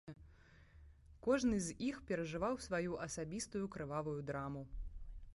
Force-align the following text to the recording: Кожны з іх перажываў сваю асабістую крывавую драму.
Кожны 1.25 1.57
з 1.65 1.75
іх 1.89 1.99
перажываў 2.11 2.57
сваю 2.67 2.93
асабістую 3.07 3.61
крывавую 3.75 4.15
драму. 4.31 4.63